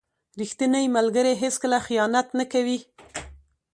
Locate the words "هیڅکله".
1.43-1.77